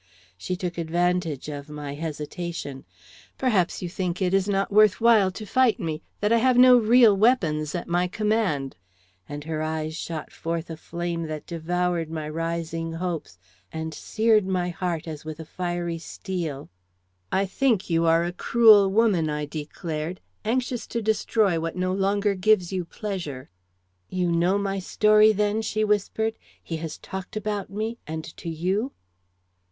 [0.35, 2.85] She took advantage of my hesitation.
[3.37, 6.75] "Perhaps you think it is not worth while to fight me; that I have no
[6.75, 8.75] real weapons at my command?"
[9.29, 13.37] and her eyes shot forth a flame that devoured my rising hopes
[13.71, 16.71] and seared my heart as with a fiery steel.
[17.31, 22.33] "I think you are a cruel woman," I declared, "anxious to destroy what no longer
[22.33, 23.51] gives you pleasure."
[24.09, 26.39] "You know my story then?" she whispered.
[26.63, 28.93] "He has talked about me, and to you?"